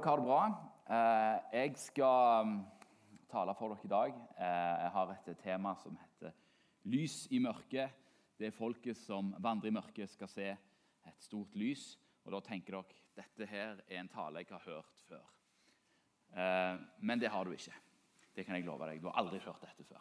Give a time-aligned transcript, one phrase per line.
[0.00, 0.42] dere har det bra.
[0.88, 2.60] Eh, Jeg skal mm,
[3.30, 4.14] tale for dere i dag.
[4.38, 6.32] Eh, Jeg har et tema som heter
[6.84, 7.90] 'Lys i mørket'.
[8.38, 10.56] Det er folket som vandrer i mørket, skal se
[11.06, 11.98] et stort lys.
[12.24, 12.84] Og Da tenker dere
[13.16, 15.24] dette her er en tale jeg har hørt før.
[16.36, 17.74] Eh, Men det har du ikke.
[18.34, 19.02] Det kan jeg love deg.
[19.02, 20.00] Du har aldri hørt dette før.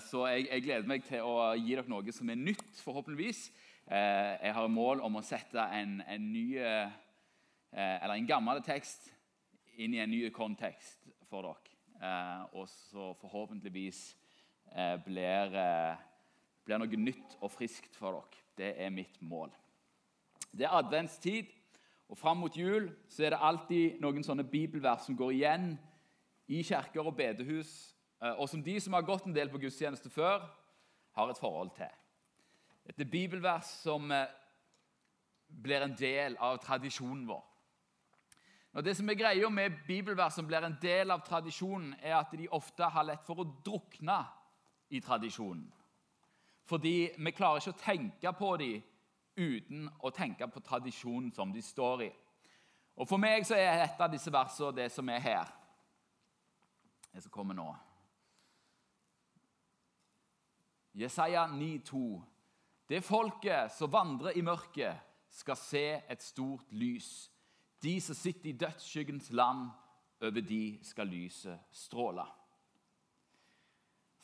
[0.00, 3.52] Så jeg, jeg gleder meg til å gi dere noe som er nytt, forhåpentligvis.
[3.86, 6.58] Jeg har mål om å sette en, en ny
[7.76, 9.10] eller en gammel tekst
[9.76, 11.76] inn i en ny kontekst for dere.
[11.96, 14.00] Eh, og så forhåpentligvis
[14.72, 15.96] eh, blir, eh,
[16.64, 18.42] blir noe nytt og friskt for dere.
[18.56, 19.52] Det er mitt mål.
[20.52, 21.52] Det er adventstid,
[22.08, 25.72] og fram mot jul så er det alltid noen sånne bibelvers som går igjen
[26.46, 27.72] i kirker og bedehus,
[28.22, 30.46] eh, og som de som har gått en del på gudstjeneste før,
[31.16, 31.92] har et forhold til.
[32.86, 34.28] Er bibelvers som eh,
[35.48, 37.44] blir en del av tradisjonen vår.
[38.76, 42.34] Og det som er greia med bibelvers som blir en del av tradisjonen, er at
[42.36, 44.18] de ofte har lett for å drukne
[44.92, 45.64] i tradisjonen.
[46.68, 48.82] Fordi vi klarer ikke å tenke på dem
[49.36, 52.10] uten å tenke på tradisjonen som de står i.
[52.96, 55.52] Og For meg så er et av disse versene det som er her.
[57.12, 57.68] Det som kommer nå.
[60.96, 62.02] Jesaja 9,2.
[62.88, 67.28] Det folket som vandrer i mørket, skal se et stort lys.
[67.86, 69.68] De som sitter i dødsskyggens land,
[70.20, 72.24] over de skal lyset stråle.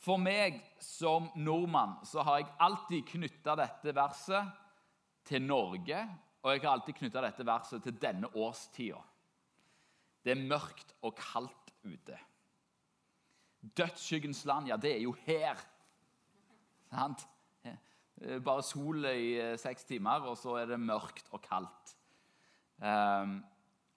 [0.03, 4.49] For meg som nordmann så har jeg alltid knytta dette verset
[5.29, 6.01] til Norge,
[6.43, 8.99] og jeg har alltid knytta dette verset til denne årstida.
[10.23, 12.17] Det er mørkt og kaldt ute.
[13.63, 15.61] Dødsskyggens land, ja, det er jo her.
[16.91, 17.23] Sant?
[18.43, 21.95] Bare sol i eh, seks timer, og så er det mørkt og kaldt.
[22.77, 23.39] Um,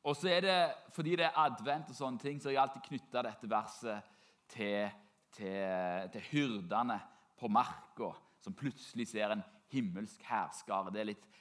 [0.06, 2.86] og så er det, Fordi det er advent, og sånne ting, så har jeg alltid
[2.86, 4.14] knytta dette verset
[4.48, 4.88] til,
[5.34, 7.00] til, til hyrdene
[7.36, 9.42] på marka som plutselig ser en
[9.74, 10.94] himmelsk hærskare.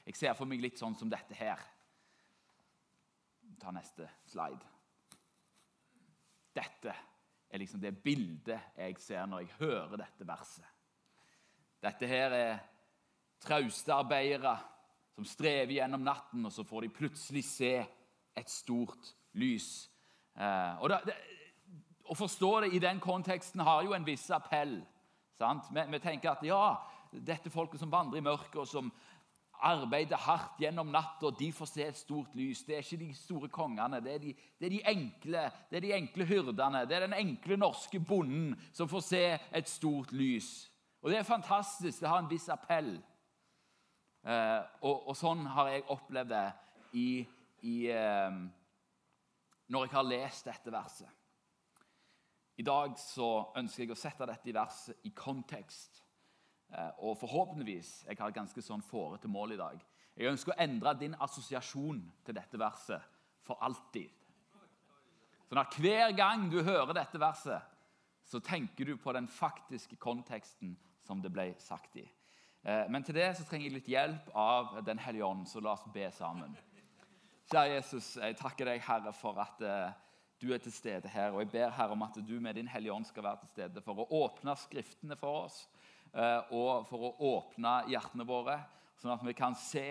[0.06, 1.62] Jeg ser for meg litt sånn som dette her.
[3.62, 4.66] Ta neste slide.
[6.56, 6.96] Dette
[7.50, 10.66] er liksom det bildet jeg ser når jeg hører dette verset.
[11.86, 12.64] Dette her er
[13.46, 14.56] trauste arbeidere
[15.16, 17.76] som strever gjennom natten, og så får de plutselig se
[18.38, 19.90] et stort lys.
[20.36, 21.16] Eh, og da, det,
[22.06, 24.78] Å forstå det i den konteksten har jo en viss appell.
[25.40, 26.76] Vi, vi, tenker at ja,
[27.12, 28.92] dette folket som vandrer i mørket, og som
[29.66, 32.62] arbeider hardt gjennom natta, de får se et stort lys.
[32.68, 35.86] Det er ikke de store kongene, det er de, det er de enkle det er
[35.88, 36.86] de enkle hyrdene.
[36.86, 40.70] Det er den enkle norske bonden som får se et stort lys.
[41.02, 42.00] Og det er fantastisk.
[42.02, 42.96] Det har en viss appell.
[44.26, 46.46] Eh, og, og, sånn har jeg opplevd det
[46.98, 47.10] i,
[47.66, 48.38] i, eh,
[49.68, 51.10] når jeg har lest dette verset.
[52.56, 56.04] I dag så ønsker jeg å sette dette verset i kontekst.
[56.72, 59.82] Eh, og forhåpentligvis Jeg har et ganske sånn fårete mål i dag.
[60.16, 63.02] Jeg ønsker å endre din assosiasjon til dette verset
[63.44, 64.10] for alltid.
[65.50, 67.62] Sånn at hver gang du hører dette verset,
[68.26, 70.74] så tenker du på den faktiske konteksten
[71.06, 72.06] som det ble sagt i.
[72.64, 75.76] Eh, men til det så trenger jeg litt hjelp av Den hellige ånd, så la
[75.76, 76.56] oss be sammen.
[77.46, 79.92] Kjære Jesus, jeg takker deg, Herre, for at eh,
[80.42, 81.30] du er til stede her.
[81.30, 83.84] Og jeg ber Herre om at du med Din Hellige Ånd skal være til stede
[83.86, 85.60] for å åpne Skriftene for oss.
[86.10, 88.58] Eh, og for å åpne hjertene våre,
[88.98, 89.86] sånn at vi kan se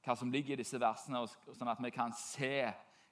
[0.00, 2.54] hva som ligger i disse versene, og sånn at vi kan se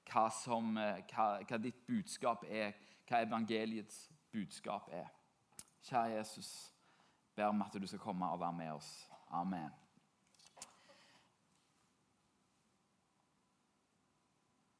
[0.08, 0.72] hva, som,
[1.12, 2.72] hva, hva ditt budskap er,
[3.04, 5.10] hva evangeliets budskap er.
[5.84, 6.54] Kjære Jesus
[7.36, 8.94] ber om at du skal komme og være med oss.
[9.36, 9.74] Amen.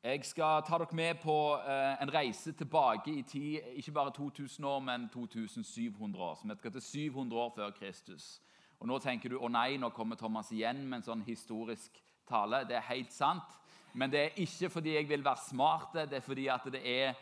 [0.06, 1.34] Jeg skal ta dere med på
[1.66, 6.36] eh, en reise tilbake i tid, ikke bare 2000 år, men 2700 år.
[6.58, 8.42] Skal til 700 år før Kristus.
[8.78, 11.98] Og Nå tenker du å nei, nå kommer Thomas igjen med en sånn historisk
[12.30, 12.62] tale.
[12.68, 13.58] Det er helt sant.
[13.98, 17.18] Men det er ikke fordi jeg vil være smart, det er fordi at det er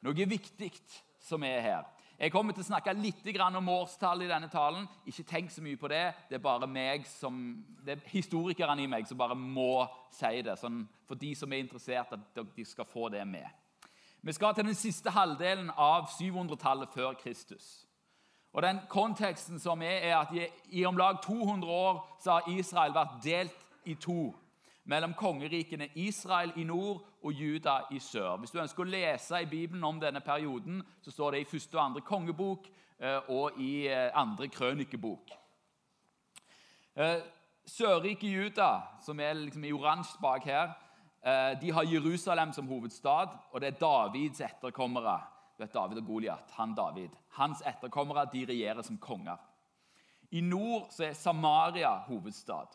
[0.00, 0.72] noe viktig
[1.20, 1.84] som er her.
[2.22, 4.84] Jeg kommer til å snakke litt om årstallet i denne talen.
[5.10, 6.14] Ikke tenk så mye på det.
[6.28, 10.54] Det er bare meg som, det er historikerne i meg som bare må si det.
[10.60, 13.48] Sånn for de som er interessert, at de skal få det med.
[14.22, 17.88] Vi skal til den siste halvdelen av 700-tallet før Kristus.
[18.54, 20.46] Og den Konteksten som er, er at i,
[20.78, 24.30] i om lag 200 år så har Israel vært delt i to
[24.84, 28.36] mellom kongerikene Israel i nord og Juda i sør.
[28.36, 31.78] Hvis du ønsker å lese i Bibelen om denne perioden, så står det i første
[31.78, 32.66] og andre kongebok
[32.98, 35.34] eh, og i eh, andre krønikebok.
[36.98, 37.20] Eh,
[37.66, 38.72] Sørriket Juda,
[39.04, 40.72] som er liksom i oransje bak her,
[41.62, 45.20] de har Jerusalem som hovedstad, og det er Davids etterkommere.
[45.54, 47.14] Du vet David og Goliat, han David.
[47.36, 49.38] Hans etterkommere de regjerer som konger.
[50.34, 52.74] I nord så er Samaria hovedstad.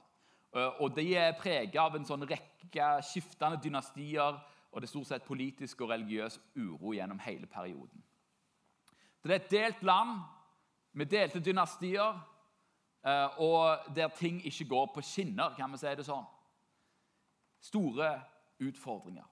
[0.56, 4.40] Eh, og De er preget av en sånn rekke skiftende dynastier,
[4.72, 8.04] og det er stort sett politisk og religiøs uro gjennom hele perioden.
[9.24, 10.20] Det er et delt land
[10.94, 12.20] med delte dynastier,
[13.06, 16.26] eh, og der ting ikke går på skinner, kan vi si det sånn.
[17.62, 18.14] Store
[18.60, 19.26] utfordringer.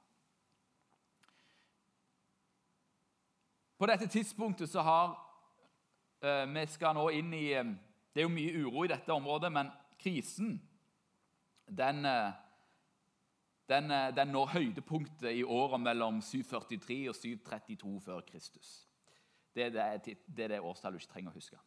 [3.78, 5.16] På dette tidspunktet så har
[6.24, 9.72] eh, Vi skal nå inn i Det er jo mye uro i dette området, men
[10.00, 10.62] krisen
[11.68, 12.32] den, eh,
[13.70, 18.88] den, eh, den når høydepunktet i året mellom 743 og 732 før Kristus.
[19.56, 21.58] Det er det, det, det årstallet du ikke trenger å huske.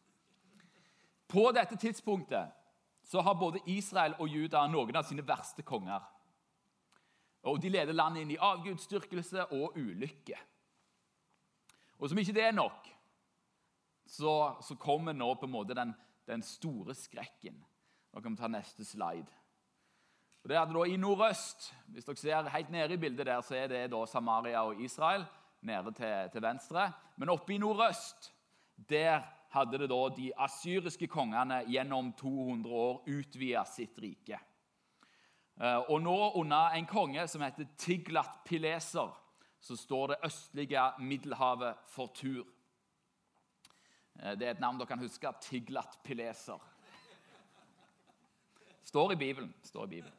[1.27, 2.51] På dette tidspunktet
[3.03, 6.01] så har både Israel og Juda noen av sine verste konger.
[7.49, 10.37] Og De leder landet inn i avgudsdyrkelse og ulykke.
[11.99, 12.87] Og Som ikke det er nok,
[14.05, 15.93] så, så kommer nå på en måte den,
[16.27, 17.59] den store skrekken.
[18.13, 19.38] Nå kan vi ta neste slide.
[20.43, 23.55] Og det er da I nordøst hvis dere ser helt nede i bildet der, så
[23.55, 25.25] er det da Samaria og Israel.
[25.61, 26.91] nede til, til venstre.
[27.17, 28.33] Men oppe i nordøst
[28.89, 29.21] der
[29.51, 34.39] hadde det da de asyriske kongene gjennom 200 år utvida sitt rike.
[35.59, 39.11] Eh, og nå under en konge som heter Tiglat Pileser,
[39.59, 42.45] så står det østlige Middelhavet for tur.
[44.21, 45.33] Eh, det er et navn dere kan huske.
[45.41, 46.61] Tiglat Pileser.
[48.83, 49.53] Står i Bibelen.
[49.63, 50.18] Står i Bibelen.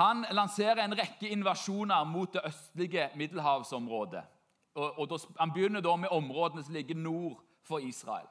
[0.00, 4.22] Han lanserer en rekke invasjoner mot det østlige middelhavsområdet.
[4.74, 8.26] Og, og Han begynner da med områdene som ligger nord for Israel.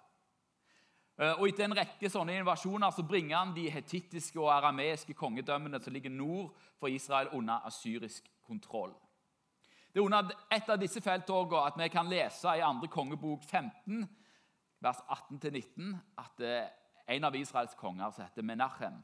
[1.21, 5.81] Eh, og Etter en rekke sånne invasjoner så bringer han de hetittiske og arameiske kongedømmene
[5.83, 8.95] som ligger nord for Israel, under asyrisk kontroll.
[9.93, 12.89] Det er under et av disse felttogene at vi kan lese i 2.
[12.89, 14.05] kongebok 15,
[14.81, 16.69] vers 18-19, at eh,
[17.15, 19.01] en av Israels konger, som heter Menachem,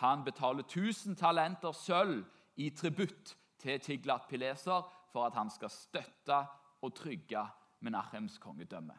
[0.00, 2.24] han betaler 1000 talenter sølv
[2.56, 6.38] i tributt til Tiglat Pileser for at han skal støtte
[6.82, 7.44] og trygge
[7.80, 8.94] Menachems kongedømme.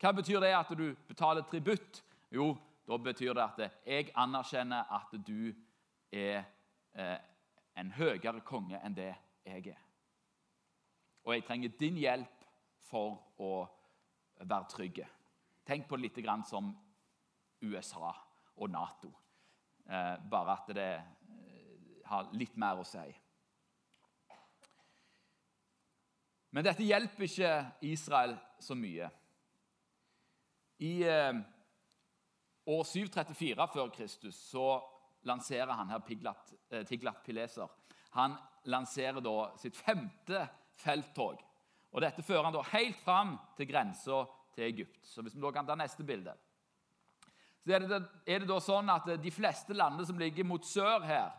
[0.00, 2.02] Hva betyr det at du betaler tributt?
[2.30, 2.56] Jo,
[2.86, 5.52] da betyr det at jeg anerkjenner at du
[6.12, 6.44] er
[6.94, 7.18] eh,
[7.76, 9.12] en høyere konge enn det
[9.46, 9.82] jeg er.
[11.24, 12.44] Og jeg trenger din hjelp
[12.86, 13.52] for å
[14.38, 15.00] være trygg.
[15.66, 16.70] Tenk på det litt som
[17.62, 18.12] USA
[18.56, 19.10] og Nato.
[19.86, 23.04] Eh, bare at det eh, har litt mer å si.
[26.56, 27.52] Men dette hjelper ikke
[27.84, 29.10] Israel så mye.
[30.82, 31.38] I eh,
[32.66, 34.68] år 734 før Kristus så
[35.26, 37.68] lanserer han her Piglat, eh, Tiglat Pileser.
[38.16, 40.46] Han lanserer da sitt femte
[40.80, 41.42] felttog.
[41.92, 44.24] Og Dette fører han da helt fram til grensa
[44.54, 44.98] til Egypt.
[45.06, 46.34] Så hvis vi da kan ta neste bilde,
[47.66, 47.98] så er det,
[48.30, 51.32] er det da sånn at de fleste landene som ligger mot sør her,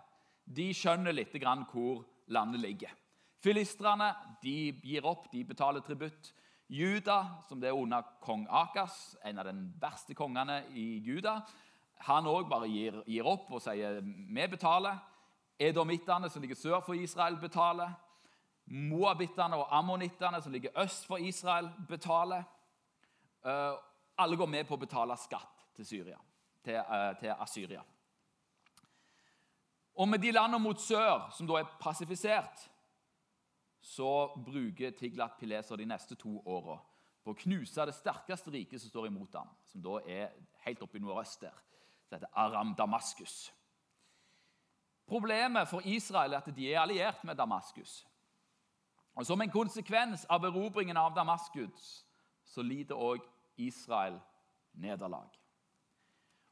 [0.43, 2.01] de skjønner litt grann hvor
[2.35, 2.91] landet ligger.
[3.39, 4.09] Filistrene
[4.43, 6.33] de gir opp, de betaler tributt.
[6.67, 11.37] Juda, som det er under kong Akas, en av de verste kongene i Juda,
[12.09, 14.99] han òg bare gir, gir, opp og sier vi betaler.
[15.57, 17.95] Edomittene, som ligger sør for Israel, betaler.
[18.67, 22.43] Moabittene og ammonittene, som ligger øst for Israel, betaler.
[23.47, 23.79] Uh,
[24.19, 26.17] alle går med på å betale skatt til, Syria,
[26.65, 27.83] til, uh, til Asyria.
[29.97, 32.67] Og med de landene mot sør, som da er pasifisert,
[33.81, 36.77] så bruker Tiglat Pileser de neste to åra
[37.23, 40.99] på å knuse det sterkeste riket som står imot ham, som da er helt oppe
[40.99, 41.55] i nordøst der,
[42.07, 43.49] som heter Aram Damaskus.
[45.07, 48.05] Problemet for Israel er at de er alliert med Damaskus.
[49.15, 52.05] Og Som en konsekvens av erobringen av Damaskus
[52.45, 53.23] så lider òg
[53.57, 54.19] Israel
[54.73, 55.36] nederlag.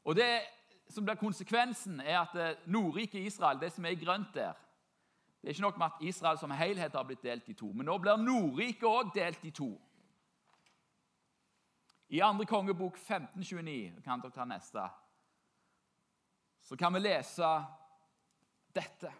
[0.06, 0.42] Og Det
[0.88, 4.52] som blir konsekvensen, er at Nordriket Israel, det som er grønt der,
[5.42, 7.86] det er ikke nok med at Israel som helhet har blitt delt i to, men
[7.86, 9.72] nå blir Nordriket òg delt i to.
[12.08, 14.86] I andre kongebok 1529 kan dere ta neste,
[16.62, 17.50] så kan vi lese
[18.74, 19.10] dette.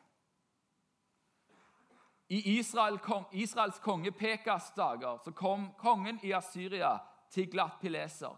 [2.28, 2.98] I Israel,
[3.32, 6.96] Israels konge Pekas dager så kom kongen i Asyria
[7.30, 8.34] til glatt Pileser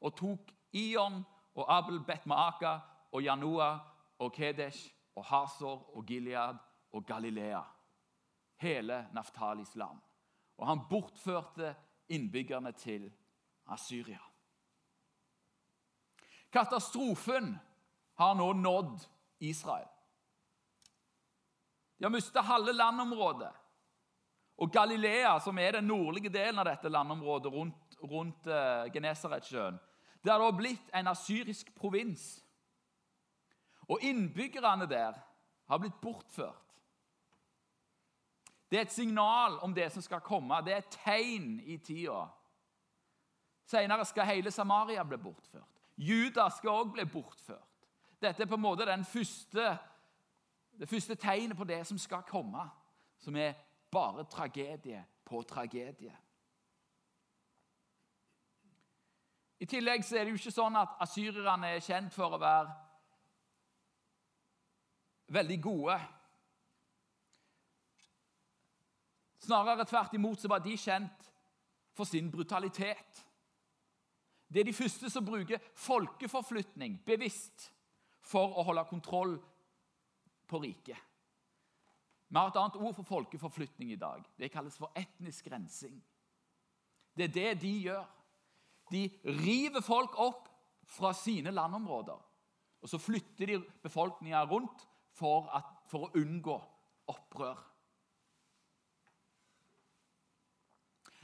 [0.00, 1.22] og tok Ion
[1.54, 2.78] og Abel Betmaaka
[3.12, 3.78] og Janua
[4.18, 6.56] og Kedesh og Hasor og Gilead
[6.92, 7.62] og Galilea,
[8.60, 9.98] hele Naftalis land.
[10.56, 11.74] Og han bortførte
[12.08, 13.12] innbyggerne til
[13.66, 14.20] Asyria.
[16.52, 17.58] Katastrofen
[18.14, 19.06] har nå nådd
[19.38, 19.88] Israel.
[21.98, 23.52] De har mista halve landområdet.
[24.56, 29.78] Og Galilea, som er den nordlige delen av dette landområdet rundt, rundt uh, Genesaretsjøen,
[30.24, 32.44] det har da blitt en asyrisk provins.
[33.88, 35.16] Og innbyggerne der
[35.66, 36.66] har blitt bortført.
[38.70, 40.54] Det er et signal om det som skal komme.
[40.64, 42.28] Det er et tegn i tida.
[43.66, 45.82] Senere skal hele Samaria bli bortført.
[45.96, 47.66] Juda skal òg bli bortført.
[48.20, 49.78] Dette er på en måte første,
[50.78, 52.70] det første tegnet på det som skal komme,
[53.18, 53.54] som er
[53.90, 56.16] bare tragedie på tragedie.
[59.60, 62.70] I tillegg så er det jo ikke sånn at asyrerne er kjent for å være
[65.36, 65.96] veldig gode.
[69.44, 71.28] Snarere tvert imot så var de kjent
[71.96, 73.20] for sin brutalitet.
[74.48, 77.68] Det er de første som bruker folkeforflytning bevisst
[78.26, 79.36] for å holde kontroll
[80.50, 80.98] på riket.
[82.30, 84.22] Vi har et annet ord for folkeforflytning i dag.
[84.38, 85.96] Det kalles for etnisk rensing.
[87.16, 88.06] Det er det de gjør.
[88.90, 90.48] De river folk opp
[90.90, 92.18] fra sine landområder.
[92.80, 96.56] Og så flytter de befolkninga rundt for, at, for å unngå
[97.10, 97.58] opprør.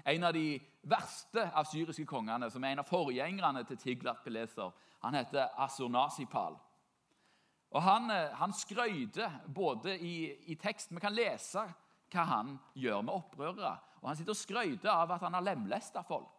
[0.07, 4.71] En av de verste av syriske kongene, som er en av forgjengerne til Tiglat beleser,
[5.03, 6.55] han heter Asurnasipal.
[7.75, 11.65] Og Han, eh, han skrøyter både i, i tekst Vi kan lese
[12.13, 13.73] hva han gjør med opprørere.
[14.01, 16.36] Og Han sitter og skrøyter av at han har lemlesta folk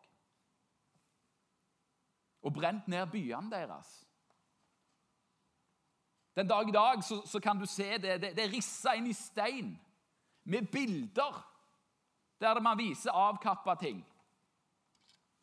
[2.47, 3.89] og brent ned byene deres.
[6.37, 9.09] Den dag i dag så, så kan du se det, det, det er rissa inn
[9.09, 9.73] i stein
[10.47, 11.41] med bilder
[12.37, 14.03] der man viser avkappa ting.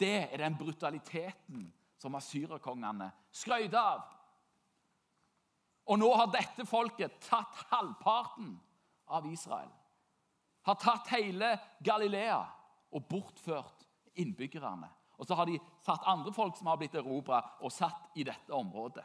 [0.00, 1.66] Det er den brutaliteten
[1.98, 4.04] som asyrerkongene skrøt av.
[5.90, 8.54] Og nå har dette folket tatt halvparten
[9.10, 9.72] av Israel.
[10.64, 12.40] Har tatt hele Galilea
[12.94, 13.84] og bortført
[14.14, 14.88] innbyggerne.
[15.18, 18.52] Og så har de satt andre folk som har blitt erobra, og satt i dette
[18.54, 19.04] området.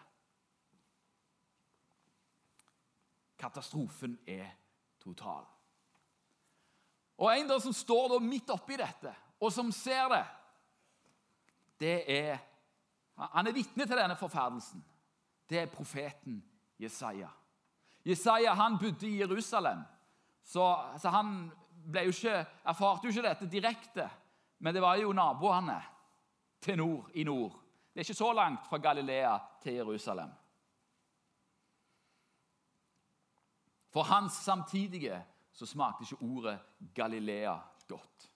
[3.39, 4.49] Katastrofen er
[4.99, 5.45] total.
[7.19, 10.25] Og en der som står da midt oppi dette, og som ser det,
[11.79, 12.45] det er
[13.19, 14.79] Han er vitne til denne forferdelsen.
[15.49, 16.37] Det er profeten
[16.79, 17.27] Jesaja.
[18.05, 19.81] Jesaja han bodde i Jerusalem,
[20.43, 21.51] så, så han
[21.83, 24.07] jo ikke, erfarte jo ikke dette direkte.
[24.59, 25.81] Men det var jo naboene
[26.61, 27.51] til nord, i nord.
[27.93, 30.29] Det er ikke så langt fra Galilea til Jerusalem.
[33.89, 36.59] For hans samtidige så smakte ikke ordet
[36.95, 38.31] Galilea godt.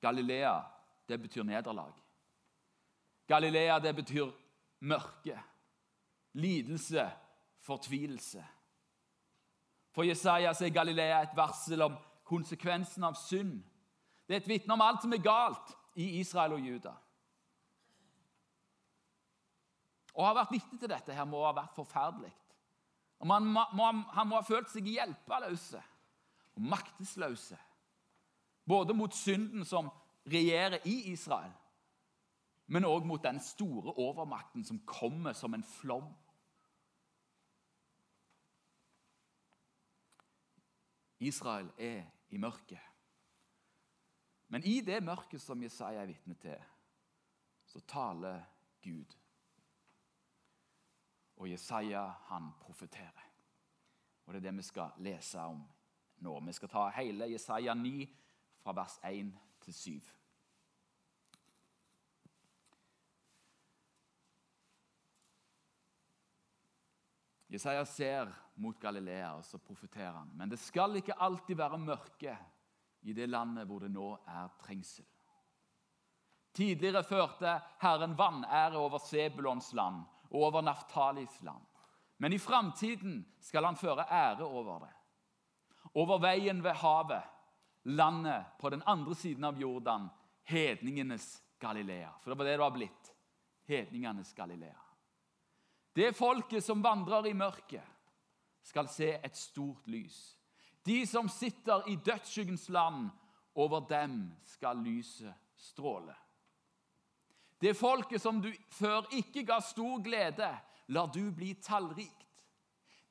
[0.00, 0.60] Galilea,
[1.08, 1.92] det betyr nederlag.
[3.26, 4.30] Galilea, det betyr
[4.80, 5.42] mørke,
[6.32, 7.10] lidelse,
[7.60, 8.46] fortvilelse.
[9.90, 13.62] For Jesaja er Galilea et varsel om konsekvensen av synd.
[14.28, 16.92] Det er et vitne om alt som er galt i Israel og Juda.
[20.12, 22.32] Å ha vært vitne til dette her må ha vært forferdelig.
[23.24, 25.80] Man må, han må ha følt seg hjelpeløse
[26.56, 27.58] og maktesløse.
[28.68, 29.90] Både mot synden som
[30.28, 31.52] regjerer i Israel,
[32.72, 36.06] men òg mot den store overmakten som kommer som en flom.
[41.22, 42.91] Israel er i mørket.
[44.52, 46.64] Men i det mørket som Jesaja er vitne til,
[47.64, 48.42] så taler
[48.84, 49.14] Gud
[51.40, 53.30] og Jesaja han profeterer.
[54.26, 55.62] Og Det er det vi skal lese om
[56.22, 56.34] nå.
[56.40, 58.06] Vi skal ta hele Jesaja 9
[58.62, 59.32] fra vers 1
[59.64, 60.12] til 7.
[67.52, 70.30] Jesaja ser mot Galilea, og så profeterer han.
[70.34, 72.36] Men det skal ikke alltid være mørke
[73.02, 75.06] i det landet hvor det nå er trengsel.
[76.52, 81.64] Tidligere førte Herren vanære over Sebulons land og over Naftalis land.
[82.18, 84.92] Men i framtiden skal han føre ære over det.
[85.94, 87.24] Over veien ved havet,
[87.84, 90.08] landet på den andre siden av Jordan,
[90.44, 92.12] hedningenes Galilea.
[92.20, 93.12] For det var det det var blitt.
[93.66, 94.78] Hedningenes Galilea.
[95.92, 97.84] Det folket som vandrer i mørket,
[98.62, 100.38] skal se et stort lys.
[100.82, 103.10] De som sitter i dødsskyggens land,
[103.54, 106.14] over dem skal lyset stråle.
[107.60, 110.48] Det folket som du før ikke ga stor glede,
[110.88, 112.46] lar du bli tallrikt.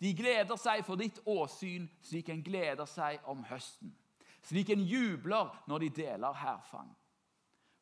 [0.01, 3.93] De gleder seg for ditt åsyn, slik en gleder seg om høsten.
[4.41, 6.89] Slik en jubler når de deler hærfang.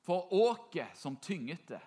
[0.03, 1.81] For åket som tynget det,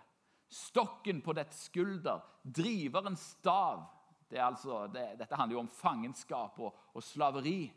[0.52, 3.88] stokken på dets skulder, driverens stav,
[4.32, 7.68] Det altså, det, dette handler jo om fangenskap og, og slaveri.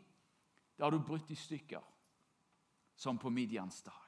[0.76, 1.82] Det har du brutt i stykker,
[2.96, 4.02] som på Midians dag.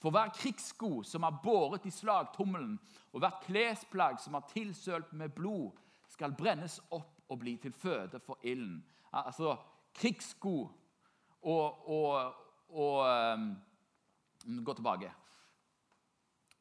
[0.00, 2.78] For hver krigssko som har båret i slagtommelen,
[3.12, 5.76] og hvert klesplagg som har tilsølt med blod,
[6.08, 8.80] skal brennes opp og bli til føde for ilden.
[9.12, 9.56] Altså
[9.94, 10.54] krigssko
[11.42, 12.34] og, og,
[12.68, 13.50] og um,
[14.64, 15.10] Gå tilbake.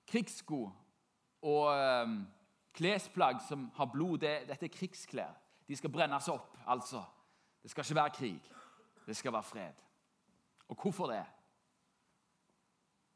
[0.07, 0.65] Krigssko
[1.48, 1.67] og
[2.03, 2.17] um,
[2.75, 5.31] klesplagg som har blod, det, dette er krigsklær.
[5.67, 7.05] De skal brennes opp, altså.
[7.63, 8.51] Det skal ikke være krig.
[9.09, 9.73] Det skal være fred.
[10.67, 11.25] Og hvorfor det?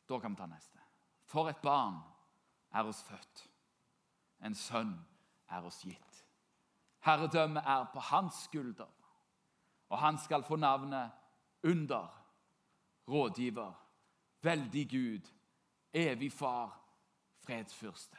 [0.10, 0.80] Da kan vi ta neste.
[1.26, 2.00] For et barn
[2.74, 3.44] er oss født.
[4.42, 4.96] En sønn
[5.50, 6.24] er oss gitt.
[7.06, 8.90] Herredømmet er på hans skulder,
[9.90, 11.12] og han skal få navnet
[11.64, 12.26] Under,
[13.08, 13.74] Rådgiver,
[14.42, 15.30] Veldig Gud,
[15.94, 16.80] Evig Far,
[17.46, 18.18] Fredsfyrste.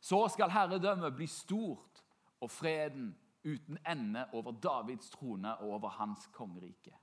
[0.00, 2.04] Så skal herredømmet bli stort
[2.40, 6.94] og freden uten ende over Davids trone og over hans kongerike.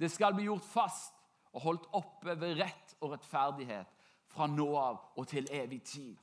[0.00, 1.14] Det skal bli gjort fast
[1.52, 3.96] og holdt oppe ved rett og rettferdighet
[4.30, 6.16] fra nå av og til evig tid.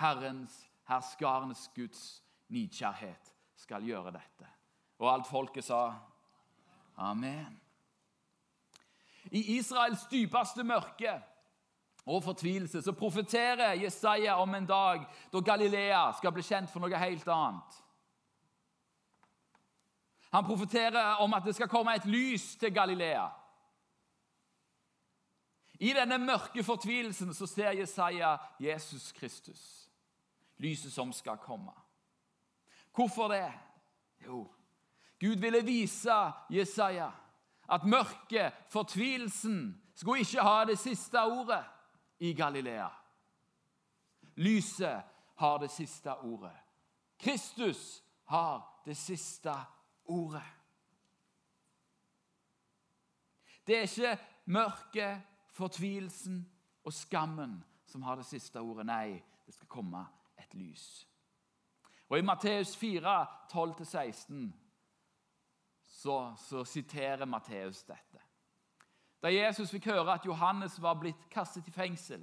[0.00, 0.54] Herrens,
[0.88, 4.46] herskarenes Guds nidkjærhet skal gjøre dette.
[4.98, 5.92] Og alt folket sa
[6.96, 7.58] amen.
[9.30, 11.18] I Israels dypeste mørke
[12.08, 17.02] og fortvilelse så profeterer Jesaja om en dag da Galilea skal bli kjent for noe
[17.02, 17.82] helt annet.
[20.30, 23.28] Han profeterer om at det skal komme et lys til Galilea.
[25.80, 29.88] I denne mørke fortvilelsen så ser Jesaja Jesus Kristus,
[30.58, 31.72] lyset som skal komme.
[32.94, 33.52] Hvorfor det?
[34.26, 34.48] Jo,
[35.20, 37.10] Gud ville vise Jesaja
[37.68, 41.64] at mørket, fortvilelsen, skulle ikke ha det siste ordet
[42.18, 42.88] i Galilea.
[44.36, 45.02] Lyset
[45.36, 46.54] har det siste ordet.
[47.18, 49.77] Kristus har det siste ordet.
[53.66, 55.20] Det er ikke mørket,
[55.52, 56.40] fortvilelsen
[56.84, 58.86] og skammen som har det siste ordet.
[58.86, 60.04] Nei, det skal komme
[60.38, 61.08] et lys.
[62.08, 64.48] Og I Matteus 4, 12-16
[65.84, 68.22] så, så siterer Matteus dette.
[69.22, 72.22] Da Jesus fikk høre at Johannes var blitt kastet i fengsel,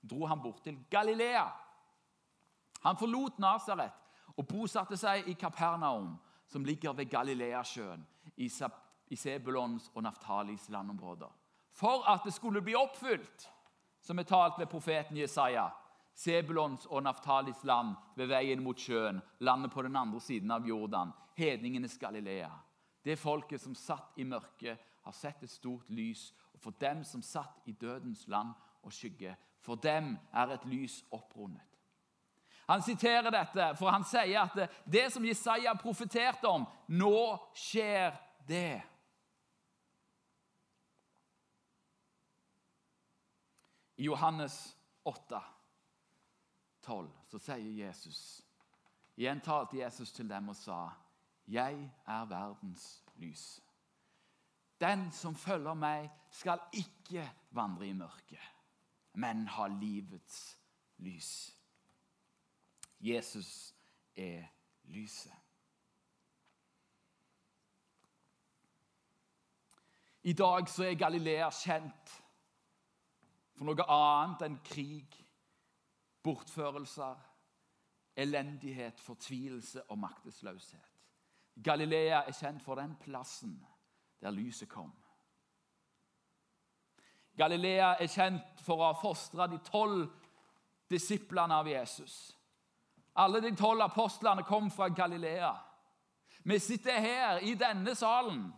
[0.00, 1.48] dro han bort til Galilea.
[2.84, 3.92] Han forlot Nasaret
[4.36, 6.14] og bosatte seg i Kapernaum,
[6.48, 8.06] som ligger ved Galileasjøen,
[8.36, 11.30] i Sebulons og Naftalis landområder
[11.78, 13.48] for at det skulle bli oppfylt,
[14.02, 15.68] som er talt ved profeten Jesaja.
[16.14, 21.12] Sebulons og Naftalis land ved veien mot sjøen, landet på den andre siden av Jordan,
[21.38, 22.50] hedningenes Galilea.
[23.04, 26.32] Det folket som satt i mørket, har sett et stort lys.
[26.52, 28.50] Og for dem som satt i dødens land
[28.82, 31.62] og skygge, for dem er et lys opprundet.
[32.68, 37.20] Han siterer dette, for han sier at det, som Jesaja profeterte om, nå
[37.56, 38.12] skjer
[38.48, 38.82] det.
[43.96, 44.76] I Johannes
[45.08, 45.40] 8,
[46.84, 48.20] 12, så sier Jesus
[49.18, 50.92] Igjen talte Jesus til dem og sa,
[51.48, 53.60] 'Jeg er verdens lys.'
[54.78, 58.52] 'Den som følger meg, skal ikke vandre i mørket,
[59.14, 60.58] men ha livets
[60.98, 61.57] lys.'
[63.00, 63.74] Jesus
[64.16, 64.44] er
[64.84, 65.32] lyset.
[70.22, 72.14] I dag så er Galilea kjent
[73.56, 75.14] for noe annet enn krig,
[76.22, 77.16] bortførelser,
[78.18, 80.94] elendighet, fortvilelse og maktesløshet.
[81.64, 83.56] Galilea er kjent for den plassen
[84.20, 84.92] der lyset kom.
[87.38, 90.08] Galilea er kjent for å ha fostra de tolv
[90.90, 92.34] disiplene av Jesus.
[93.18, 95.52] Alle de tolv apostlene kom fra Galilea.
[96.44, 98.52] Vi sitter her i denne salen,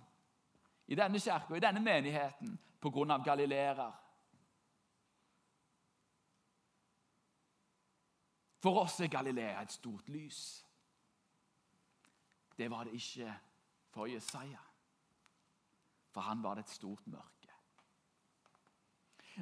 [0.87, 3.18] i denne kirka, i denne menigheten pga.
[3.25, 3.92] galileere.
[8.61, 10.66] For oss er Galilea et stort lys.
[12.59, 13.35] Det var det ikke
[13.90, 14.61] for Jesaja.
[16.11, 17.49] For han var det et stort mørke.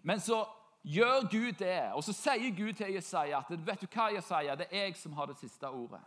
[0.03, 0.45] Men så
[0.89, 4.69] gjør Gud det, og så sier Gud til Jesaja at vet du hva, Jesaja, det
[4.71, 6.01] er jeg som har det siste ordet.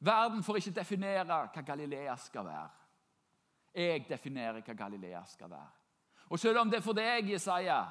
[0.00, 2.68] Verden får ikke definere hva Galilea skal være.
[3.74, 5.70] Jeg definerer hva Galilea skal være.
[6.30, 7.82] Og selv om det for deg, Jesaja,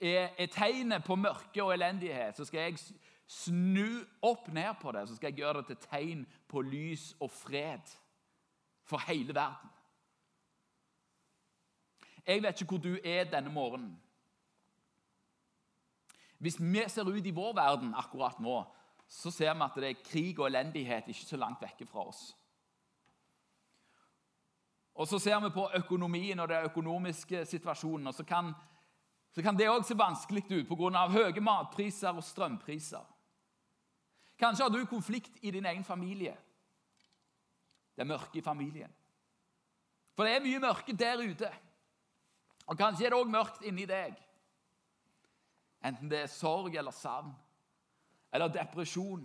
[0.00, 2.78] er, er tegnet på mørke og elendighet, så skal jeg
[3.28, 5.08] snu opp ned på det.
[5.08, 7.96] Så skal jeg gjøre det til tegn på lys og fred
[8.88, 9.77] for hele verden.
[12.28, 13.94] Jeg vet ikke hvor du er denne morgenen.
[16.38, 18.60] Hvis vi ser ut i vår verden akkurat nå,
[19.08, 22.36] så ser vi at det er krig og elendighet ikke så langt vekke fra oss.
[24.94, 28.06] Og Så ser vi på økonomien og den økonomiske situasjonen.
[28.06, 28.52] og Så kan,
[29.30, 31.08] så kan det òg se vanskelig ut pga.
[31.08, 33.04] høye matpriser og strømpriser.
[34.38, 36.36] Kanskje har du konflikt i din egen familie.
[37.96, 38.92] Det er mørke i familien.
[40.14, 41.50] For det er mye mørke der ute.
[42.68, 44.16] Og kanskje er det òg mørkt inni deg.
[45.88, 47.30] Enten det er sorg eller savn,
[48.34, 49.24] eller depresjon,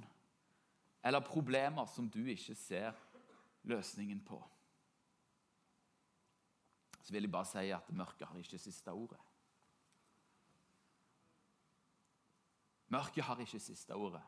[1.04, 2.94] eller problemer som du ikke ser
[3.68, 4.40] løsningen på.
[7.04, 9.20] Så vil jeg bare si at mørket har ikke siste ordet.
[12.94, 14.22] Mørket har ikke siste ordet.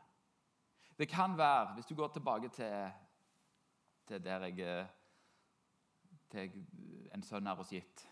[0.98, 2.92] Det kan være, hvis du går tilbake til,
[4.08, 4.88] til der jeg
[6.30, 6.60] til
[7.14, 8.04] en sønn er hos gitt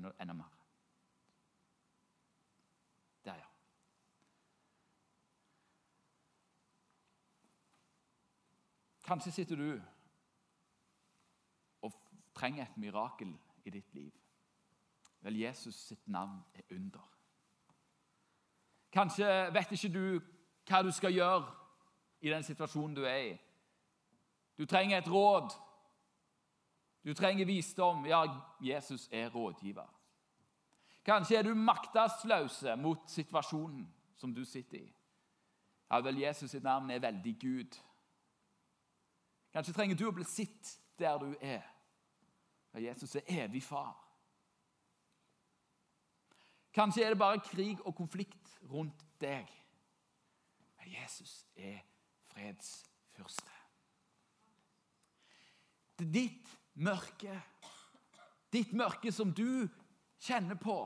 [0.00, 0.50] Enda, enda mer.
[3.24, 3.46] Der, ja.
[9.04, 9.80] Kanskje sitter du
[11.82, 11.92] og
[12.34, 14.12] trenger et mirakel i ditt liv.
[15.20, 17.10] Vel, Jesus sitt navn er under.
[18.92, 20.20] Kanskje vet ikke du
[20.64, 21.44] hva du skal gjøre
[22.20, 23.38] i den situasjonen du er i.
[24.56, 25.52] Du trenger et råd.
[27.04, 28.06] Du trenger visdom.
[28.06, 28.24] Ja,
[28.60, 29.88] Jesus er rådgiver.
[31.04, 33.86] Kanskje er du maktesløse mot situasjonen
[34.16, 34.88] som du sitter i.
[35.90, 37.78] Ja vel, Jesus sitt navn er veldig Gud.
[39.52, 41.64] Kanskje trenger du å bli sitt der du er.
[42.74, 43.96] Ja, Jesus er evig far.
[46.74, 49.48] Kanskje er det bare krig og konflikt rundt deg.
[50.78, 51.80] Men Jesus er
[52.30, 53.56] fredsfyrste.
[55.98, 57.34] Det er ditt mørke,
[58.52, 59.68] ditt mørke som du
[60.20, 60.78] kjenner på,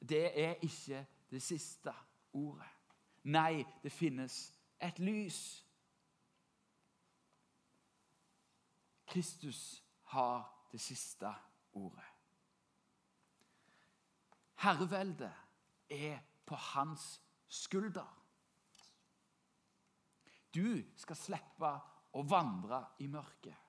[0.00, 1.92] det er ikke det siste
[2.38, 2.68] ordet.
[3.28, 4.36] Nei, det finnes
[4.80, 5.40] et lys.
[9.08, 11.32] Kristus har det siste
[11.76, 12.04] ordet.
[14.62, 15.32] Herreveldet
[15.90, 18.08] er på hans skulder.
[20.54, 21.70] Du skal slippe
[22.16, 23.67] å vandre i mørket.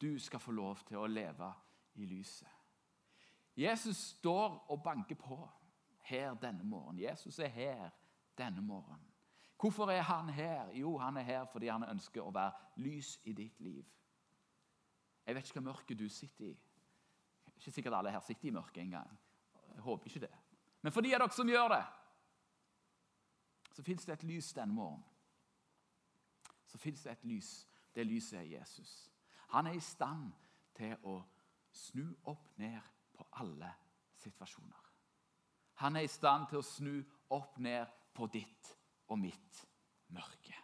[0.00, 1.52] Du skal få lov til å leve
[1.94, 2.48] i lyset.
[3.56, 5.38] Jesus står og banker på
[6.04, 7.00] her denne morgenen.
[7.00, 7.90] Jesus er her
[8.38, 9.12] denne morgenen.
[9.60, 10.68] Hvorfor er han her?
[10.76, 12.52] Jo, han er her fordi han ønsker å være
[12.84, 13.84] lys i ditt liv.
[15.26, 16.56] Jeg vet ikke hva mørket du sitter i.
[17.56, 19.16] Ikke sikkert alle her sitter i mørket engang.
[19.72, 20.34] Jeg håper ikke det.
[20.82, 21.84] Men for de av dere som gjør det,
[23.72, 25.04] så fins det et lys denne morgenen.
[26.66, 27.50] Så fins det et lys.
[27.94, 28.92] Det lyset er Jesus.
[29.46, 30.32] Han er i stand
[30.76, 31.20] til å
[31.72, 32.80] snu opp ned
[33.16, 33.70] på alle
[34.16, 34.82] situasjoner.
[35.82, 36.94] Han er i stand til å snu
[37.36, 38.72] opp ned på ditt
[39.12, 39.62] og mitt
[40.08, 40.54] mørke.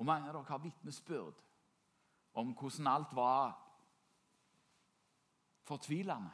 [0.00, 1.42] Og Mange av dere har vitnesbyrd
[2.40, 3.50] om hvordan alt var
[5.68, 6.30] fortvilende.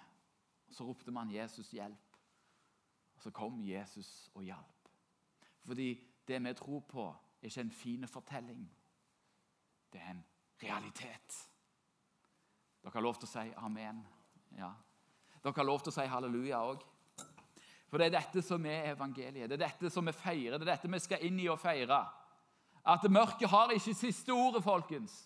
[0.71, 2.19] Så ropte man 'Jesus, hjelp'.
[3.15, 4.89] Og så kom Jesus og hjalp.
[5.65, 7.07] Fordi det vi tror på,
[7.43, 8.77] er ikke en fin fortelling.
[9.97, 10.25] Det er en
[10.63, 11.37] realitet.
[12.83, 14.03] Dere har lov til å si amen.
[14.59, 14.69] Ja.
[15.41, 16.85] Dere har lov til å si halleluja òg.
[17.89, 19.49] For det er dette som er evangeliet.
[19.49, 20.59] Det er dette som vi feirer.
[20.59, 22.03] Det er dette vi skal inn i og feire.
[22.85, 25.17] At mørket har ikke siste ordet, folkens.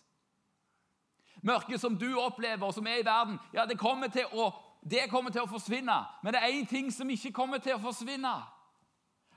[1.42, 4.52] Mørket som du opplever, og som er i verden, ja, det kommer til å
[5.10, 5.98] kommer til å forsvinne.
[6.22, 8.36] Men det er én ting som ikke kommer til å forsvinne.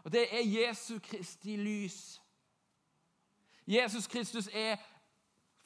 [0.05, 2.21] Og det er Jesu Kristi lys.
[3.67, 4.77] Jesus Kristus er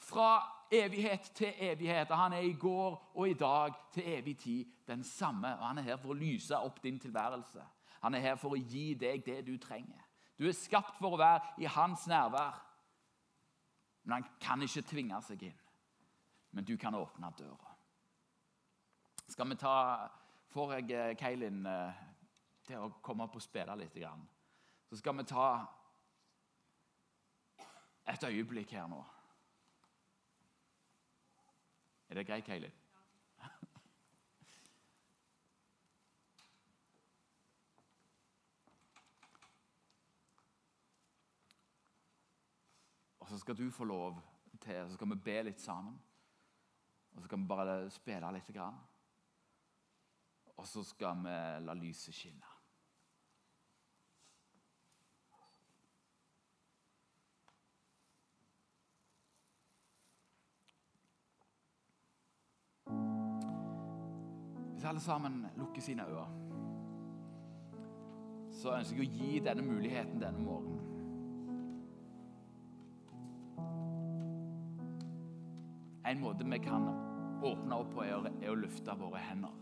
[0.08, 0.30] fra
[0.72, 2.10] evighet til evighet.
[2.10, 5.58] og Han er i går og i dag til evig tid den samme.
[5.58, 7.64] og Han er her for å lyse opp din tilværelse.
[8.02, 10.04] Han er her for å gi deg det du trenger.
[10.38, 12.60] Du er skapt for å være i hans nærvær.
[14.04, 15.58] Men han kan ikke tvinge seg inn.
[16.52, 17.74] Men du kan åpne døra.
[19.28, 20.08] Skal vi ta
[20.48, 21.96] Får jeg eh, Keilin eh,
[22.64, 23.98] til å komme opp og spille litt?
[24.88, 25.48] Så skal vi ta
[28.08, 29.02] et øyeblikk her nå.
[32.08, 32.72] Er det greit, Keilin?
[43.18, 44.22] Og så skal du få lov
[44.60, 46.00] til Så skal vi be litt sammen.
[47.12, 48.70] Og så skal vi bare spille litt.
[50.56, 51.34] Og så skal vi
[51.66, 52.57] la lyset skinne.
[64.88, 66.26] Alle sammen lukker sine øyne,
[68.50, 70.78] så ønsker jeg å gi denne muligheten denne morgenen.
[76.08, 76.88] En måte vi kan
[77.44, 79.52] åpne opp på, er å, løfte våre hender.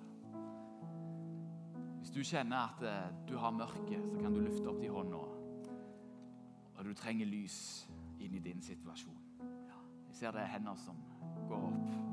[1.99, 5.27] Hvis du kjenner at eh, du har mørke, så kan du løfte opp de hånda.
[6.77, 7.59] Og du trenger lys
[8.23, 9.19] inn i din situasjon.
[10.07, 11.03] Jeg ser det er hender som
[11.51, 12.06] går opp.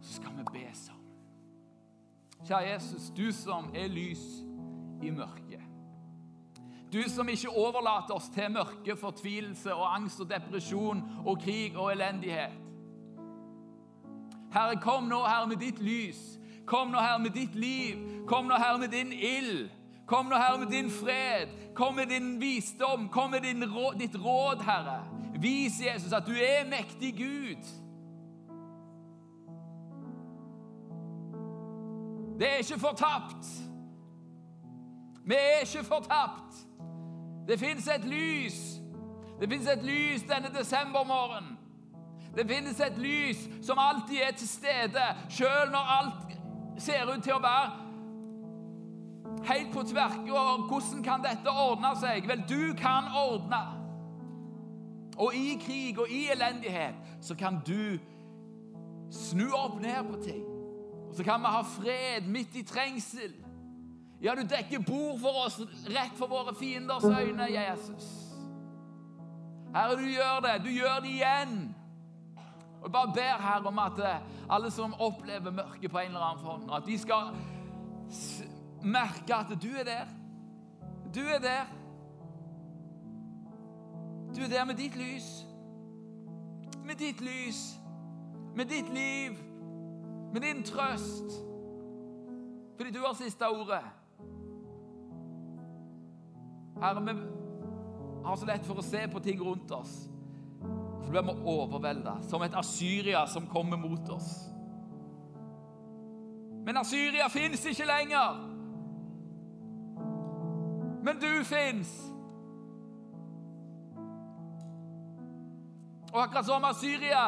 [0.00, 1.00] Så skal vi be sammen.
[2.46, 4.22] Kjære Jesus, du som er lys
[5.02, 5.60] i mørket.
[6.92, 11.92] Du som ikke overlater oss til mørke, fortvilelse og angst og depresjon og krig og
[11.92, 12.56] elendighet.
[14.50, 16.18] Herre, kom nå, Herre, med ditt lys.
[16.66, 18.00] Kom nå, Herre, med ditt liv.
[18.26, 19.68] Kom nå, Herre, med din ild.
[20.06, 21.52] Kom nå, Herre, med din fred.
[21.74, 23.08] Kom med din visdom.
[23.08, 25.04] Kom med råd, ditt råd, Herre.
[25.40, 27.70] Vis Jesus at du er mektig Gud.
[32.40, 33.46] Det er ikke fortapt.
[35.24, 36.54] Vi er ikke fortapt.
[37.48, 38.80] Det fins et lys.
[39.40, 41.58] Det fins et lys denne desembermorgenen.
[42.36, 46.38] Det finnes et lys som alltid er til stede, sjøl når alt
[46.78, 47.70] ser ut til å være
[49.50, 50.32] helt på tverke.
[50.32, 52.28] Og hvordan kan dette ordne seg?
[52.28, 53.60] Vel, du kan ordne.
[55.18, 57.98] Og i krig og i elendighet så kan du
[59.12, 60.49] snu opp ned på ting.
[61.10, 63.34] Og så kan vi ha fred midt i trengsel.
[64.22, 68.06] Ja, du dekker bord for oss rett for våre fienders øyne, Jesus.
[69.74, 70.64] Herre, du gjør det.
[70.64, 71.74] Du gjør det igjen.
[72.80, 74.20] Og Jeg bare ber her om at eh,
[74.50, 77.34] alle som opplever mørket på en eller annen form, at de skal
[78.82, 80.06] merke at du er der.
[81.14, 81.64] Du er der.
[84.36, 85.46] Du er der med ditt lys.
[86.84, 87.76] Med ditt lys.
[88.56, 89.49] Med ditt liv.
[90.32, 91.44] Med din trøst.
[92.76, 93.84] Fordi du har siste ordet.
[96.80, 97.20] Herre, vi
[98.24, 99.92] har så lett for å se på ting rundt oss.
[101.04, 104.30] Så blir vi overvelda, som et Asyria som kommer mot oss.
[106.64, 108.40] Men Asyria fins ikke lenger.
[111.04, 111.90] Men du fins.
[116.12, 117.24] Og akkurat som Asyria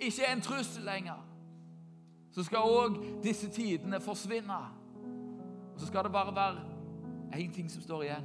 [0.00, 1.18] ikke er en trussel lenger,
[2.32, 4.60] så skal òg disse tidene forsvinne.
[5.74, 6.60] Og så skal det bare være
[7.34, 8.24] én ting som står igjen.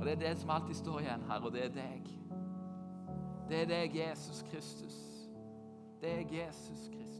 [0.00, 2.08] Og det er det som alltid står igjen her, og det er deg.
[3.48, 4.94] Det er deg, Jesus Kristus.
[6.00, 7.11] Det er Jesus Kristus.